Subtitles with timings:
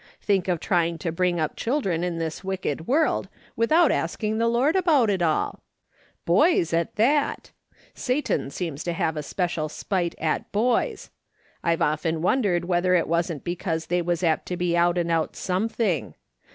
[0.19, 4.75] Think of trying to bring up children in this wicked world without asking the Lord
[4.75, 5.61] about it all!
[6.25, 7.51] Boys at that!
[7.93, 11.11] Satan seems to have a special spite at boys;
[11.63, 15.35] I've often wondered whether it wasn't because they was apt to be out and out
[15.35, 16.15] something.